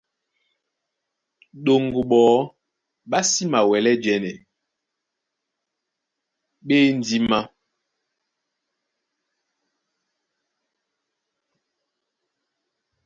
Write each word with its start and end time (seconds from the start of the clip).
Ɗoŋgo 1.63 2.01
ɓɔɔ́ 2.09 2.41
ɓá 3.09 3.19
sí 3.31 3.43
mawɛlɛ́ 3.51 3.95
jɛ́nɛ, 4.03 4.31
ɓá 6.67 6.75
e 6.87 6.89
ndímá. 6.97 7.39